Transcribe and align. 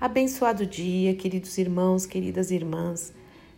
Abençoado 0.00 0.64
dia, 0.64 1.14
queridos 1.14 1.58
irmãos, 1.58 2.06
queridas 2.06 2.50
irmãs. 2.50 3.12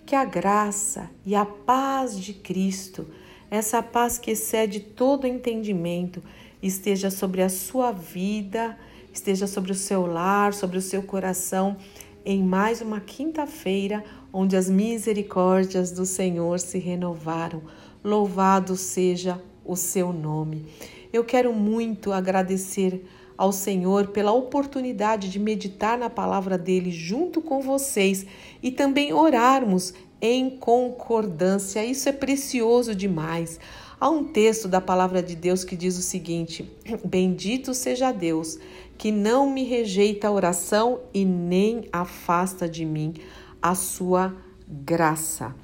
Que 0.05 0.17
a 0.17 0.25
graça 0.25 1.09
e 1.25 1.37
a 1.37 1.47
paz 1.47 2.19
de 2.19 2.35
Cristo, 2.35 3.07
essa 3.49 3.81
paz 3.81 4.19
que 4.19 4.33
excede 4.33 4.81
todo 4.81 5.25
entendimento, 5.25 6.21
esteja 6.61 7.13
sobre 7.13 7.43
a 7.43 7.49
sua 7.49 7.93
vida, 7.93 8.77
esteja 9.13 9.47
sobre 9.47 9.71
o 9.71 9.75
seu 9.77 10.05
lar, 10.05 10.53
sobre 10.53 10.77
o 10.77 10.83
seu 10.83 11.05
coração, 11.05 11.77
em 12.25 12.43
mais 12.43 12.81
uma 12.81 12.99
quinta-feira, 12.99 14.03
onde 14.33 14.57
as 14.57 14.69
misericórdias 14.69 15.93
do 15.93 16.05
Senhor 16.05 16.59
se 16.59 16.77
renovaram. 16.77 17.63
Louvado 18.03 18.75
seja 18.75 19.41
o 19.65 19.77
seu 19.77 20.13
nome. 20.13 20.67
Eu 21.13 21.23
quero 21.23 21.53
muito 21.53 22.13
agradecer 22.13 23.05
ao 23.37 23.53
Senhor 23.53 24.09
pela 24.09 24.33
oportunidade 24.33 25.29
de 25.29 25.39
meditar 25.39 25.99
na 25.99 26.11
palavra 26.11 26.57
dele 26.59 26.91
junto 26.91 27.41
com 27.41 27.61
vocês 27.61 28.27
e 28.63 28.71
também 28.71 29.13
orarmos 29.13 29.95
em 30.21 30.51
concordância. 30.51 31.85
Isso 31.85 32.09
é 32.09 32.13
precioso 32.13 32.95
demais. 32.95 33.59
Há 33.99 34.09
um 34.11 34.25
texto 34.25 34.67
da 34.67 34.81
palavra 34.81 35.23
de 35.23 35.37
Deus 35.37 35.65
que 35.65 35.77
diz 35.77 35.97
o 35.99 36.03
seguinte: 36.03 36.69
Bendito 37.05 37.75
seja 37.75 38.13
Deus, 38.13 38.59
que 38.99 39.11
não 39.11 39.51
me 39.51 39.65
rejeita 39.65 40.29
a 40.29 40.33
oração 40.33 41.01
e 41.13 41.25
nem 41.25 41.89
afasta 41.93 42.69
de 42.69 42.85
mim 42.85 43.15
a 43.61 43.75
sua 43.75 44.35
graça. 44.69 45.55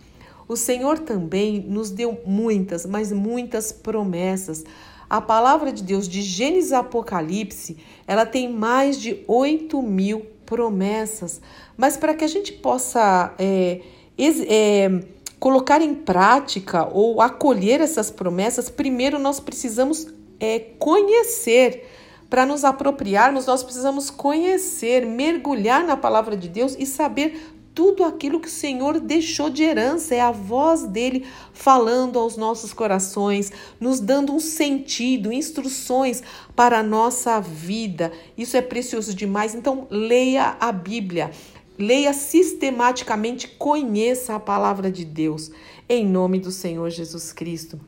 O 0.47 0.57
Senhor 0.57 1.01
também 1.01 1.61
nos 1.61 1.91
deu 1.91 2.21
muitas, 2.25 2.87
mas 2.87 3.13
muitas 3.13 3.71
promessas 3.71 4.65
a 5.09 5.21
palavra 5.21 5.73
de 5.73 5.83
Deus 5.83 6.09
de 6.09 6.21
Gênesis 6.23 6.73
Apocalipse, 6.73 7.77
ela 8.07 8.27
tem 8.27 8.53
mais 8.53 9.01
de 9.01 9.25
8 9.27 9.81
mil 9.81 10.27
promessas. 10.45 11.41
Mas 11.77 11.97
para 11.97 12.15
que 12.15 12.25
a 12.25 12.29
gente 12.29 12.53
possa 12.53 13.35
é, 13.39 13.81
é, 14.19 15.01
colocar 15.39 15.81
em 15.81 15.95
prática 15.95 16.89
ou 16.93 17.21
acolher 17.21 17.81
essas 17.81 18.11
promessas, 18.11 18.69
primeiro 18.69 19.19
nós 19.19 19.41
precisamos 19.41 20.07
é, 20.41 20.59
conhecer. 20.79 21.87
Para 22.29 22.45
nos 22.45 22.63
apropriarmos, 22.63 23.47
nós 23.47 23.63
precisamos 23.63 24.11
conhecer, 24.11 25.07
mergulhar 25.07 25.83
na 25.87 25.97
palavra 25.97 26.37
de 26.37 26.47
Deus 26.47 26.77
e 26.79 26.85
saber 26.85 27.58
tudo 27.79 28.03
aquilo 28.03 28.41
que 28.41 28.49
o 28.49 28.51
Senhor 28.51 28.99
deixou 28.99 29.49
de 29.49 29.63
herança, 29.63 30.13
é 30.13 30.21
a 30.21 30.33
voz 30.33 30.83
dele 30.83 31.25
falando 31.53 32.19
aos 32.19 32.37
nossos 32.37 32.73
corações, 32.73 33.53
nos 33.79 34.01
dando 34.01 34.35
um 34.35 34.41
sentido, 34.41 35.33
instruções 35.33 36.21
para 36.57 36.81
a 36.81 36.83
nossa 36.83 37.39
vida. 37.39 38.11
Isso 38.37 38.57
é 38.57 38.61
precioso 38.61 39.15
demais. 39.15 39.55
Então, 39.55 39.87
leia 39.91 40.57
a 40.59 40.73
Bíblia. 40.73 41.31
Leia 41.79 42.13
sistematicamente, 42.13 43.47
conheça 43.47 44.35
a 44.35 44.41
palavra 44.41 44.91
de 44.91 45.05
Deus, 45.05 45.53
em 45.89 46.05
nome 46.05 46.41
do 46.41 46.51
Senhor 46.51 46.91
Jesus 46.91 47.33
Cristo. 47.33 47.79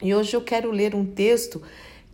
E 0.00 0.14
hoje 0.14 0.34
eu 0.34 0.40
quero 0.40 0.70
ler 0.70 0.94
um 0.94 1.04
texto 1.04 1.60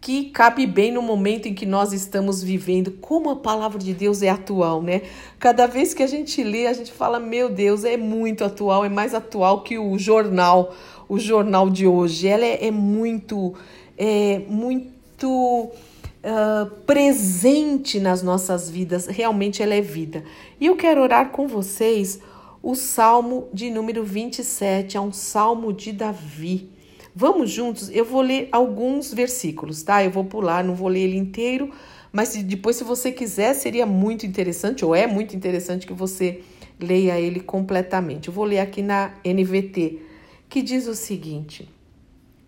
que 0.04 0.24
cabe 0.26 0.66
bem 0.66 0.92
no 0.92 1.00
momento 1.00 1.48
em 1.48 1.54
que 1.54 1.64
nós 1.64 1.94
estamos 1.94 2.42
vivendo, 2.42 2.90
como 3.00 3.30
a 3.30 3.36
palavra 3.36 3.78
de 3.78 3.94
Deus 3.94 4.20
é 4.20 4.28
atual, 4.28 4.82
né? 4.82 5.00
Cada 5.38 5.66
vez 5.66 5.94
que 5.94 6.02
a 6.02 6.06
gente 6.06 6.44
lê, 6.44 6.66
a 6.66 6.74
gente 6.74 6.92
fala: 6.92 7.18
Meu 7.18 7.48
Deus, 7.48 7.84
é 7.84 7.96
muito 7.96 8.44
atual, 8.44 8.84
é 8.84 8.90
mais 8.90 9.14
atual 9.14 9.62
que 9.62 9.78
o 9.78 9.98
jornal, 9.98 10.74
o 11.08 11.18
jornal 11.18 11.70
de 11.70 11.86
hoje. 11.86 12.28
Ela 12.28 12.44
é, 12.44 12.66
é 12.66 12.70
muito, 12.70 13.54
é 13.96 14.42
muito 14.46 15.70
uh, 15.72 16.70
presente 16.84 17.98
nas 17.98 18.22
nossas 18.22 18.68
vidas, 18.68 19.06
realmente 19.06 19.62
ela 19.62 19.72
é 19.72 19.80
vida. 19.80 20.22
E 20.60 20.66
eu 20.66 20.76
quero 20.76 21.00
orar 21.00 21.30
com 21.30 21.48
vocês 21.48 22.20
o 22.62 22.74
Salmo 22.74 23.48
de 23.54 23.70
número 23.70 24.04
27, 24.04 24.98
é 24.98 25.00
um 25.00 25.12
salmo 25.14 25.72
de 25.72 25.92
Davi. 25.92 26.73
Vamos 27.16 27.50
juntos? 27.50 27.90
Eu 27.90 28.04
vou 28.04 28.20
ler 28.20 28.48
alguns 28.50 29.14
versículos, 29.14 29.84
tá? 29.84 30.02
Eu 30.02 30.10
vou 30.10 30.24
pular, 30.24 30.64
não 30.64 30.74
vou 30.74 30.88
ler 30.88 31.02
ele 31.02 31.16
inteiro, 31.16 31.70
mas 32.10 32.34
depois, 32.34 32.74
se 32.74 32.82
você 32.82 33.12
quiser, 33.12 33.54
seria 33.54 33.86
muito 33.86 34.26
interessante, 34.26 34.84
ou 34.84 34.94
é 34.96 35.06
muito 35.06 35.36
interessante 35.36 35.86
que 35.86 35.92
você 35.92 36.40
leia 36.78 37.20
ele 37.20 37.38
completamente. 37.38 38.26
Eu 38.26 38.34
vou 38.34 38.44
ler 38.44 38.58
aqui 38.58 38.82
na 38.82 39.14
NVT, 39.24 40.00
que 40.48 40.60
diz 40.60 40.88
o 40.88 40.94
seguinte: 40.94 41.68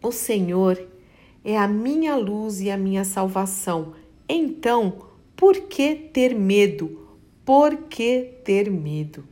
O 0.02 0.10
Senhor 0.10 0.82
é 1.44 1.56
a 1.56 1.68
minha 1.68 2.16
luz 2.16 2.60
e 2.60 2.68
a 2.68 2.76
minha 2.76 3.04
salvação. 3.04 3.92
Então, 4.28 4.98
por 5.36 5.54
que 5.68 5.94
ter 5.94 6.34
medo? 6.34 7.06
Por 7.44 7.76
que 7.88 8.32
ter 8.44 8.68
medo? 8.68 9.24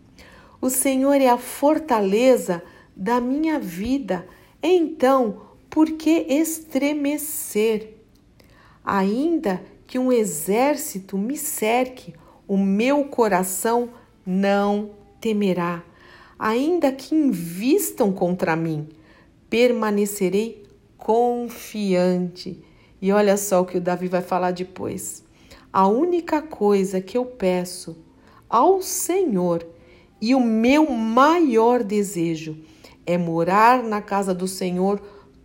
O 0.60 0.70
Senhor 0.70 1.14
é 1.14 1.28
a 1.28 1.37
fortaleza 1.37 2.62
da 2.97 3.20
minha 3.20 3.58
vida 3.58 4.25
então, 4.66 5.42
por 5.69 5.91
que 5.91 6.26
estremecer? 6.28 7.98
Ainda 8.84 9.62
que 9.86 9.98
um 9.98 10.10
exército 10.10 11.19
me 11.19 11.36
cerque, 11.36 12.14
o 12.48 12.56
meu 12.56 13.04
coração 13.04 13.91
não 14.25 14.91
temerá. 15.20 15.84
Ainda 16.38 16.91
que 16.91 17.14
invistam 17.14 18.12
contra 18.12 18.56
mim, 18.56 18.88
permanecerei 19.50 20.64
confiante. 20.96 22.62
E 23.00 23.12
olha 23.12 23.36
só 23.36 23.60
o 23.60 23.66
que 23.66 23.76
o 23.76 23.81
Davi 23.81 24.08
vai 24.08 24.22
falar 24.22 24.52
depois. 24.52 25.22
A 25.72 25.86
única 25.86 26.41
coisa 26.41 27.00
que 27.00 27.19
eu 27.19 27.26
peço 27.26 27.96
ao 28.48 28.81
Senhor 28.81 29.66
e 30.20 30.34
o 30.34 30.41
meu 30.41 30.91
maior 30.91 31.82
desejo 31.82 32.56
é 33.06 33.19
morar 33.19 33.82
na 33.82 34.00
casa 34.00 34.34
do 34.34 34.47
Senhor 34.48 35.00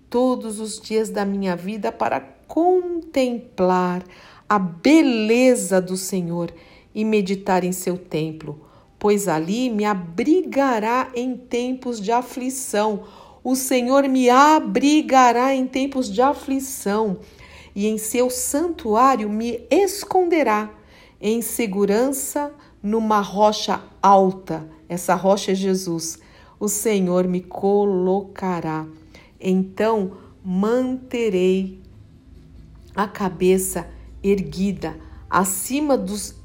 todos 0.10 0.60
os 0.60 0.80
dias 0.80 1.10
da 1.10 1.24
minha 1.24 1.56
vida 1.56 1.92
para 1.92 2.20
contemplar 2.48 4.04
a 4.48 4.58
beleza 4.58 5.80
do 5.80 5.96
Senhor 5.96 6.52
e 6.94 7.06
meditar 7.06 7.64
em 7.64 7.72
seu 7.72 7.98
templo, 7.98 8.66
pois 8.98 9.28
ali 9.28 9.70
me 9.70 9.86
abrigará 9.86 11.12
em 11.14 11.38
tempos 11.38 12.02
de 12.02 12.12
aflição. 12.12 13.04
O 13.44 13.56
Senhor 13.56 14.08
me 14.08 14.30
abrigará 14.30 15.54
em 15.54 15.68
tempos 15.68 16.12
de 16.12 16.22
aflição 16.22 17.20
e 17.76 17.88
em 17.88 17.98
seu 17.98 18.30
santuário 18.30 19.30
me 19.30 19.62
esconderá 19.70 20.72
em 21.22 21.42
segurança 21.42 22.52
numa 22.82 23.22
rocha 23.22 23.82
alta. 24.02 24.68
Essa 24.88 25.14
rocha 25.14 25.52
é 25.52 25.56
Jesus 25.56 26.20
o 26.60 26.68
Senhor 26.68 27.28
me 27.28 27.42
colocará. 27.42 28.86
Então 29.40 30.12
manterei 30.44 31.80
a 32.96 33.08
cabeça 33.08 33.88
erguida 34.22 35.00
acima 35.30 35.98
dos 35.98 36.36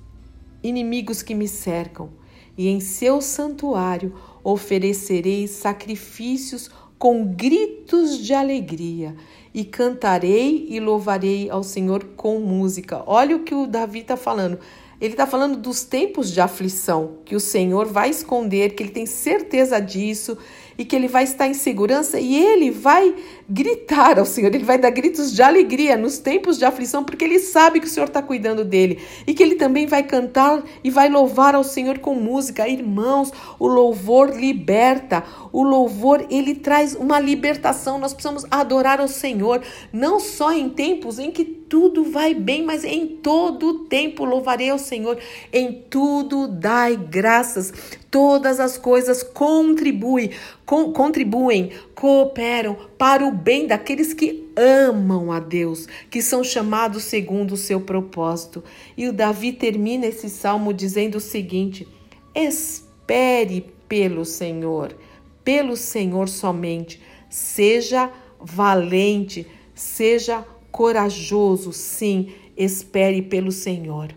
inimigos 0.62 1.22
que 1.22 1.34
me 1.34 1.48
cercam, 1.48 2.10
e 2.56 2.68
em 2.68 2.80
seu 2.80 3.20
santuário 3.20 4.14
oferecerei 4.42 5.48
sacrifícios 5.48 6.70
com 6.98 7.26
gritos 7.26 8.18
de 8.18 8.32
alegria, 8.32 9.16
e 9.52 9.64
cantarei 9.64 10.66
e 10.68 10.80
louvarei 10.80 11.50
ao 11.50 11.62
Senhor 11.62 12.04
com 12.16 12.38
música. 12.40 13.02
Olha 13.06 13.36
o 13.36 13.44
que 13.44 13.54
o 13.54 13.66
Davi 13.66 14.00
está 14.00 14.16
falando. 14.16 14.58
Ele 15.00 15.14
está 15.14 15.26
falando 15.26 15.56
dos 15.56 15.84
tempos 15.84 16.30
de 16.30 16.40
aflição 16.40 17.18
que 17.24 17.34
o 17.34 17.40
Senhor 17.40 17.86
vai 17.86 18.10
esconder, 18.10 18.74
que 18.74 18.82
ele 18.82 18.90
tem 18.90 19.06
certeza 19.06 19.80
disso 19.80 20.38
e 20.76 20.84
que 20.84 20.94
ele 20.94 21.08
vai 21.08 21.24
estar 21.24 21.46
em 21.46 21.54
segurança 21.54 22.18
e 22.18 22.36
ele 22.36 22.70
vai 22.70 23.14
gritar 23.48 24.18
ao 24.18 24.26
Senhor, 24.26 24.54
ele 24.54 24.64
vai 24.64 24.78
dar 24.78 24.90
gritos 24.90 25.32
de 25.32 25.42
alegria 25.42 25.96
nos 25.96 26.18
tempos 26.18 26.58
de 26.58 26.64
aflição, 26.64 27.04
porque 27.04 27.24
ele 27.24 27.38
sabe 27.38 27.80
que 27.80 27.86
o 27.86 27.90
Senhor 27.90 28.06
está 28.06 28.22
cuidando 28.22 28.64
dele 28.64 29.00
e 29.26 29.34
que 29.34 29.42
ele 29.42 29.54
também 29.54 29.86
vai 29.86 30.02
cantar 30.02 30.62
e 30.82 30.90
vai 30.90 31.08
louvar 31.08 31.54
ao 31.54 31.64
Senhor 31.64 31.98
com 31.98 32.14
música. 32.14 32.68
Irmãos, 32.68 33.32
o 33.58 33.66
louvor 33.66 34.36
liberta, 34.36 35.22
o 35.52 35.62
louvor 35.62 36.26
ele 36.30 36.54
traz 36.54 36.94
uma 36.94 37.20
libertação. 37.20 37.98
Nós 37.98 38.12
precisamos 38.12 38.44
adorar 38.50 39.00
ao 39.00 39.08
Senhor, 39.08 39.62
não 39.92 40.18
só 40.18 40.52
em 40.52 40.68
tempos 40.68 41.18
em 41.18 41.30
que 41.30 41.44
tudo 41.74 42.04
vai 42.04 42.34
bem, 42.34 42.62
mas 42.62 42.84
em 42.84 43.04
todo 43.04 43.80
tempo 43.86 44.24
louvarei 44.24 44.70
ao 44.70 44.78
Senhor, 44.78 45.18
em 45.52 45.72
tudo 45.90 46.46
dai 46.46 46.96
graças 46.96 47.72
todas 48.08 48.60
as 48.60 48.78
coisas 48.78 49.24
contribuem, 49.24 50.30
com, 50.64 50.92
contribuem, 50.92 51.72
cooperam 51.92 52.76
para 52.96 53.26
o 53.26 53.32
bem 53.32 53.66
daqueles 53.66 54.14
que 54.14 54.48
amam 54.56 55.32
a 55.32 55.40
Deus, 55.40 55.88
que 56.08 56.22
são 56.22 56.44
chamados 56.44 57.02
segundo 57.02 57.54
o 57.54 57.56
seu 57.56 57.80
propósito. 57.80 58.62
E 58.96 59.08
o 59.08 59.12
Davi 59.12 59.52
termina 59.52 60.06
esse 60.06 60.30
salmo 60.30 60.72
dizendo 60.72 61.16
o 61.16 61.20
seguinte: 61.20 61.88
Espere 62.32 63.66
pelo 63.88 64.24
Senhor, 64.24 64.94
pelo 65.42 65.76
Senhor 65.76 66.28
somente. 66.28 67.02
Seja 67.28 68.12
valente, 68.38 69.44
seja 69.74 70.46
corajoso, 70.74 71.72
sim, 71.72 72.32
espere 72.56 73.22
pelo 73.22 73.52
Senhor. 73.52 74.12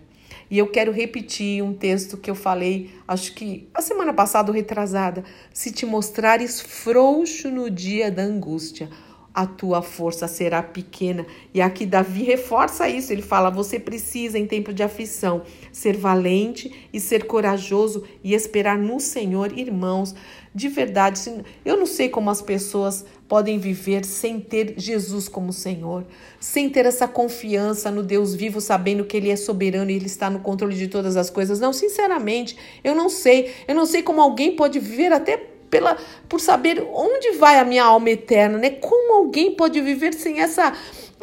E 0.49 0.57
eu 0.57 0.65
quero 0.65 0.91
repetir 0.91 1.63
um 1.63 1.71
texto 1.71 2.17
que 2.17 2.31
eu 2.31 2.33
falei, 2.33 2.89
acho 3.07 3.35
que 3.35 3.69
a 3.75 3.79
semana 3.79 4.11
passada 4.11 4.49
ou 4.49 4.55
retrasada. 4.55 5.23
Se 5.53 5.71
te 5.71 5.85
mostrares 5.85 6.59
frouxo 6.59 7.51
no 7.51 7.69
dia 7.69 8.09
da 8.09 8.23
angústia, 8.23 8.89
a 9.37 9.45
tua 9.45 9.83
força 9.83 10.27
será 10.27 10.63
pequena. 10.63 11.23
E 11.53 11.61
aqui 11.61 11.85
Davi 11.85 12.23
reforça 12.23 12.89
isso. 12.89 13.13
Ele 13.13 13.21
fala: 13.21 13.51
você 13.51 13.79
precisa, 13.79 14.39
em 14.39 14.47
tempo 14.47 14.73
de 14.73 14.81
aflição, 14.81 15.43
ser 15.71 15.95
valente 15.95 16.73
e 16.91 16.99
ser 16.99 17.25
corajoso 17.25 18.03
e 18.23 18.33
esperar 18.33 18.79
no 18.79 18.99
Senhor, 18.99 19.55
irmãos. 19.55 20.15
De 20.55 20.67
verdade, 20.67 21.21
eu 21.63 21.77
não 21.77 21.85
sei 21.85 22.09
como 22.09 22.31
as 22.31 22.41
pessoas 22.41 23.05
podem 23.27 23.59
viver 23.59 24.03
sem 24.03 24.39
ter 24.39 24.73
Jesus 24.75 25.29
como 25.29 25.53
Senhor, 25.53 26.03
sem 26.39 26.67
ter 26.67 26.87
essa 26.87 27.07
confiança 27.07 27.91
no 27.91 28.01
Deus 28.01 28.33
vivo, 28.33 28.59
sabendo 28.59 29.05
que 29.05 29.15
Ele 29.15 29.29
é 29.29 29.35
soberano 29.35 29.91
e 29.91 29.95
Ele 29.95 30.07
está 30.07 30.31
no 30.31 30.39
controle 30.39 30.75
de 30.75 30.87
todas 30.87 31.15
as 31.15 31.29
coisas. 31.29 31.59
Não, 31.59 31.71
sinceramente, 31.71 32.57
eu 32.83 32.95
não 32.95 33.07
sei. 33.07 33.51
Eu 33.67 33.75
não 33.75 33.85
sei 33.85 34.01
como 34.01 34.19
alguém 34.19 34.55
pode 34.55 34.79
viver 34.79 35.13
até 35.13 35.56
pela, 35.69 35.97
por 36.27 36.39
saber 36.39 36.85
onde 36.93 37.31
vai 37.31 37.59
a 37.59 37.65
minha 37.65 37.83
alma 37.83 38.09
eterna, 38.09 38.57
né? 38.57 38.69
Como 38.69 39.15
alguém 39.15 39.55
pode 39.55 39.79
viver 39.81 40.13
sem 40.13 40.39
essa, 40.41 40.73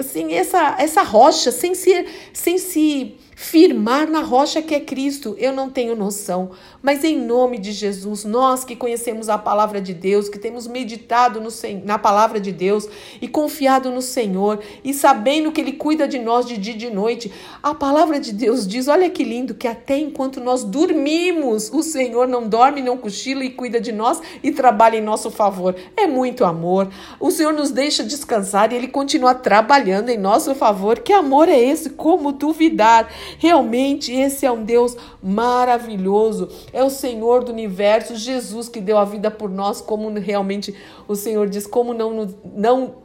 sem 0.01 0.35
essa, 0.35 0.77
essa 0.79 1.03
rocha, 1.03 1.53
sem 1.53 1.75
se, 1.75 2.07
sem 2.33 2.59
se 2.59 3.17
firmar 3.37 4.09
na 4.09 4.21
rocha 4.21 4.63
que 4.63 4.75
é 4.75 4.81
Cristo. 4.81 5.37
Eu 5.39 5.53
não 5.53 5.69
tenho 5.69 5.95
noção, 5.97 6.51
mas 6.83 7.05
em 7.05 7.19
nome 7.19 7.59
de 7.59 7.73
Jesus, 7.73 8.25
nós 8.25 8.65
que 8.65 8.77
conhecemos 8.77 9.29
a 9.29 9.39
palavra 9.39 9.81
de 9.81 9.93
Deus, 9.93 10.29
que 10.29 10.39
temos 10.39 10.67
meditado 10.67 11.41
no, 11.41 11.49
na 11.85 11.99
palavra 11.99 12.41
de 12.41 12.53
Deus 12.53 12.89
e 13.21 13.29
confiado 13.29 13.91
no 13.91 14.03
Senhor 14.03 14.61
e 14.83 14.93
sabendo 14.95 15.53
que 15.53 15.61
Ele 15.61 15.73
cuida 15.73 16.07
de 16.07 16.19
nós 16.19 16.47
de 16.47 16.57
dia 16.57 16.75
e 16.75 16.79
de 16.79 16.91
noite, 16.91 17.31
a 17.63 17.75
palavra 17.75 18.19
de 18.19 18.33
Deus 18.33 18.67
diz: 18.67 18.89
olha 18.89 19.11
que 19.11 19.25
lindo, 19.25 19.55
que 19.55 19.69
até 19.69 19.99
enquanto 19.99 20.41
nós 20.41 20.65
dormimos, 20.65 21.71
o 21.73 21.83
Senhor 21.83 22.27
não 22.27 22.49
dorme, 22.49 22.83
não 22.83 22.97
cochila 22.97 23.45
e 23.45 23.51
cuida 23.51 23.81
de 23.81 23.93
nós 23.93 24.21
e 24.43 24.51
trabalha 24.51 24.97
em 24.97 25.03
nosso 25.03 25.31
favor. 25.31 25.75
É 25.97 26.07
muito 26.07 26.45
amor. 26.45 26.89
O 27.21 27.31
Senhor 27.31 27.53
nos 27.53 27.71
deixa 27.71 28.03
descansar 28.03 28.73
e 28.73 28.77
Ele 28.77 28.89
continua 28.89 29.35
trabalhando 29.35 29.84
em 29.91 30.19
nosso 30.19 30.55
favor. 30.55 30.99
Que 30.99 31.13
amor 31.13 31.49
é 31.49 31.59
esse? 31.59 31.91
Como 31.91 32.33
duvidar? 32.33 33.09
Realmente, 33.39 34.13
esse 34.13 34.45
é 34.47 34.51
um 34.53 34.65
Deus 34.65 34.97
maravilhoso. 35.23 36.49
É 36.73 36.83
o 36.83 36.91
Senhor 36.91 37.45
do 37.45 37.53
universo, 37.53 38.17
Jesus 38.17 38.69
que 38.69 38.81
deu 38.81 38.99
a 38.99 39.05
vida 39.05 39.31
por 39.31 39.51
nós, 39.51 39.81
como 39.81 40.09
realmente 40.11 40.75
o 41.07 41.15
Senhor 41.15 41.49
diz, 41.49 41.67
como 41.67 41.95
não, 41.95 42.29
não 42.55 43.04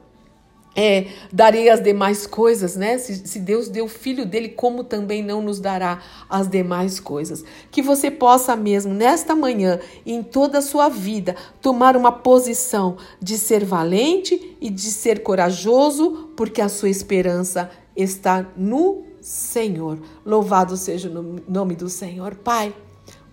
é, 0.81 1.07
darei 1.29 1.69
as 1.69 1.83
demais 1.83 2.25
coisas, 2.25 2.77
né? 2.77 2.97
Se, 2.97 3.27
se, 3.27 3.39
Deus 3.41 3.67
deu 3.67 3.83
o 3.83 3.89
filho 3.89 4.25
dele, 4.25 4.47
como 4.47 4.81
também 4.81 5.21
não 5.21 5.41
nos 5.41 5.59
dará 5.59 6.01
as 6.29 6.47
demais 6.47 7.01
coisas? 7.01 7.43
Que 7.69 7.81
você 7.81 8.09
possa 8.09 8.55
mesmo, 8.55 8.93
nesta 8.93 9.35
manhã, 9.35 9.77
em 10.05 10.23
toda 10.23 10.59
a 10.59 10.61
sua 10.61 10.87
vida, 10.87 11.35
tomar 11.61 11.97
uma 11.97 12.13
posição 12.13 12.95
de 13.21 13.37
ser 13.37 13.65
valente 13.65 14.55
e 14.61 14.69
de 14.69 14.89
ser 14.89 15.21
corajoso, 15.21 16.29
porque 16.37 16.61
a 16.61 16.69
sua 16.69 16.87
esperança 16.87 17.69
está 17.93 18.47
no 18.55 19.03
Senhor. 19.19 19.99
Louvado 20.25 20.77
seja 20.77 21.09
o 21.09 21.41
nome 21.45 21.75
do 21.75 21.89
Senhor. 21.89 22.35
Pai, 22.35 22.73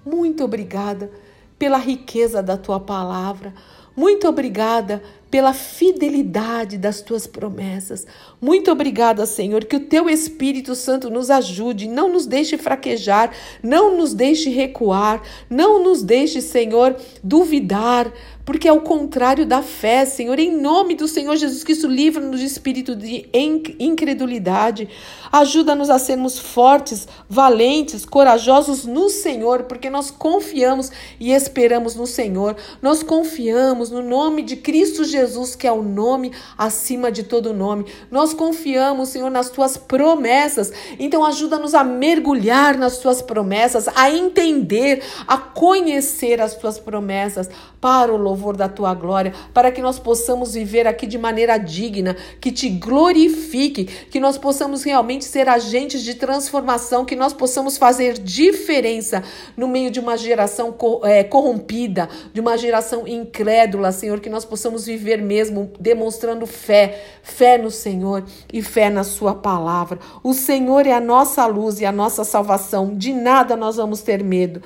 muito 0.05 0.43
obrigada 0.43 1.13
pela 1.57 1.79
riqueza 1.79 2.43
da 2.43 2.57
tua 2.57 2.81
palavra. 2.81 3.55
Muito 3.95 4.29
obrigada 4.29 5.01
pela 5.31 5.53
fidelidade 5.53 6.79
das 6.79 7.01
tuas 7.01 7.27
promessas. 7.27 8.07
Muito 8.41 8.71
obrigada, 8.71 9.27
Senhor, 9.27 9.65
que 9.65 9.77
o 9.77 9.81
teu 9.81 10.09
Espírito 10.09 10.75
Santo 10.75 11.11
nos 11.11 11.31
ajude, 11.31 11.89
não 11.89 12.13
nos 12.13 12.27
deixe 12.27 12.57
fraquejar, 12.57 13.33
não 13.63 13.97
nos 13.97 14.15
deixe 14.15 14.51
recuar, 14.51 15.23
não 15.51 15.83
nos 15.83 16.03
deixe, 16.03 16.41
Senhor, 16.41 16.97
duvidar, 17.23 18.13
porque 18.45 18.69
é 18.69 18.73
o 18.73 18.81
contrário 18.81 19.45
da 19.45 19.61
fé, 19.61 20.05
Senhor. 20.05 20.39
Em 20.39 20.57
nome 20.57 20.95
do 20.95 21.09
Senhor 21.09 21.35
Jesus 21.35 21.65
Cristo, 21.65 21.89
livra-nos 21.89 22.39
de 22.39 22.47
espírito 22.47 22.95
de 22.95 23.29
incredulidade. 23.33 24.89
Ajuda-nos 25.33 25.91
a 25.91 25.99
sermos 25.99 26.39
fortes, 26.39 27.09
valentes, 27.29 28.05
corajosos 28.05 28.87
no 28.87 29.09
Senhor, 29.09 29.65
porque 29.65 29.91
nós 29.91 30.13
confiamos 30.13 30.93
e 31.19 31.33
esperamos 31.33 31.97
no 31.97 32.07
Senhor. 32.07 32.57
Nós 32.81 33.03
confiamos 33.03 33.91
no 33.91 34.01
nome 34.01 34.43
de 34.43 34.55
Cristo 34.55 35.03
Jesus, 35.03 35.16
que 35.57 35.67
é 35.67 35.73
o 35.73 35.83
nome 35.83 36.33
acima 36.57 37.11
de 37.11 37.23
todo 37.23 37.55
nome. 37.55 37.87
Nós 38.11 38.35
confiamos, 38.35 39.11
Senhor, 39.11 39.31
nas 39.31 39.51
tuas 39.51 39.77
promessas. 39.77 40.73
Então 40.99 41.25
ajuda-nos 41.25 41.75
a 41.75 41.83
mergulhar 41.83 42.77
nas 42.77 42.99
tuas 42.99 43.23
promessas, 43.23 43.89
a 43.95 44.11
entender, 44.11 45.03
a 45.27 45.39
conhecer 45.39 46.41
as 46.41 46.55
tuas 46.55 46.79
promessas 46.79 47.49
para 47.87 48.13
o 48.13 48.17
louvor 48.17 48.57
da 48.57 48.69
tua 48.69 48.93
glória, 48.95 49.33
para 49.55 49.71
que 49.71 49.81
nós 49.81 49.97
possamos 49.97 50.55
viver 50.55 50.89
aqui 50.89 51.07
de 51.07 51.17
maneira 51.17 51.57
digna, 51.57 52.17
que 52.41 52.51
te 52.51 52.69
glorifique, 52.69 53.85
que 53.85 54.19
nós 54.19 54.37
possamos 54.37 54.83
realmente 54.83 55.25
ser 55.25 55.49
agentes 55.49 56.03
de 56.03 56.15
transformação, 56.15 57.05
que 57.05 57.15
nós 57.15 57.33
possamos 57.33 57.79
fazer 57.79 58.15
diferença 58.15 59.23
no 59.57 59.69
meio 59.69 59.89
de 59.89 60.01
uma 60.01 60.17
geração 60.17 60.75
é, 61.05 61.23
corrompida, 61.23 62.09
de 62.35 62.41
uma 62.41 62.59
geração 62.59 63.07
incrédula, 63.07 63.93
Senhor, 63.93 64.19
que 64.19 64.29
nós 64.29 64.45
possamos 64.45 64.85
viver 64.85 65.23
mesmo 65.23 65.71
demonstrando 65.79 66.45
fé, 66.45 67.05
fé 67.23 67.57
no 67.57 67.71
Senhor 67.71 68.25
e 68.53 68.63
fé 68.63 68.91
na 68.91 69.05
Sua 69.05 69.33
palavra. 69.33 70.01
O 70.25 70.35
Senhor 70.35 70.89
é 70.89 70.93
a 70.93 71.01
nossa 71.01 71.47
luz 71.47 71.81
e 71.81 71.87
a 71.87 71.93
nossa 71.93 72.25
salvação, 72.25 72.97
de 72.97 73.13
nada 73.13 73.55
nós 73.55 73.77
vamos 73.77 74.01
ter 74.03 74.25
medo. 74.25 74.61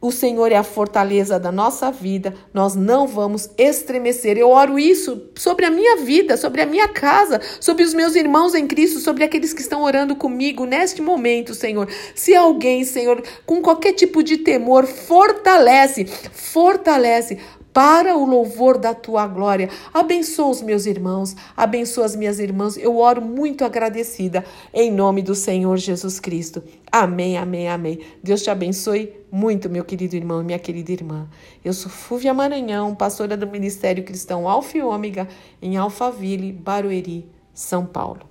O 0.00 0.12
Senhor 0.12 0.52
é 0.52 0.56
a 0.56 0.62
fortaleza 0.62 1.40
da 1.40 1.50
nossa 1.50 1.90
vida, 1.90 2.32
nós 2.54 2.76
não 2.76 3.04
vamos 3.04 3.50
estremecer. 3.58 4.38
Eu 4.38 4.50
oro 4.50 4.78
isso 4.78 5.28
sobre 5.34 5.66
a 5.66 5.70
minha 5.70 5.96
vida, 5.96 6.36
sobre 6.36 6.62
a 6.62 6.66
minha 6.66 6.86
casa, 6.86 7.40
sobre 7.58 7.82
os 7.82 7.92
meus 7.92 8.14
irmãos 8.14 8.54
em 8.54 8.68
Cristo, 8.68 9.00
sobre 9.00 9.24
aqueles 9.24 9.52
que 9.52 9.60
estão 9.60 9.82
orando 9.82 10.14
comigo 10.14 10.64
neste 10.64 11.02
momento, 11.02 11.52
Senhor. 11.52 11.88
Se 12.14 12.32
alguém, 12.32 12.84
Senhor, 12.84 13.20
com 13.44 13.60
qualquer 13.60 13.92
tipo 13.92 14.22
de 14.22 14.38
temor, 14.38 14.86
fortalece, 14.86 16.04
fortalece 16.32 17.38
para 17.72 18.16
o 18.16 18.24
louvor 18.24 18.78
da 18.78 18.94
tua 18.94 19.26
glória. 19.26 19.68
Abençoa 19.92 20.48
os 20.48 20.62
meus 20.62 20.86
irmãos, 20.86 21.36
abençoa 21.56 22.04
as 22.04 22.16
minhas 22.16 22.38
irmãs. 22.38 22.76
Eu 22.76 22.98
oro 22.98 23.22
muito 23.22 23.64
agradecida 23.64 24.44
em 24.72 24.90
nome 24.90 25.22
do 25.22 25.34
Senhor 25.34 25.76
Jesus 25.76 26.18
Cristo. 26.18 26.62
Amém, 26.90 27.36
amém, 27.36 27.68
amém. 27.68 28.00
Deus 28.22 28.42
te 28.42 28.50
abençoe 28.50 29.12
muito, 29.30 29.68
meu 29.68 29.84
querido 29.84 30.16
irmão 30.16 30.40
e 30.40 30.44
minha 30.44 30.58
querida 30.58 30.92
irmã. 30.92 31.28
Eu 31.64 31.72
sou 31.72 31.90
Fúvia 31.90 32.32
Maranhão, 32.32 32.94
pastora 32.94 33.36
do 33.36 33.46
Ministério 33.46 34.04
Cristão 34.04 34.48
Alfa 34.48 34.78
e 34.78 34.82
Ômega, 34.82 35.28
em 35.60 35.76
Alphaville, 35.76 36.52
Barueri, 36.52 37.28
São 37.52 37.84
Paulo. 37.84 38.27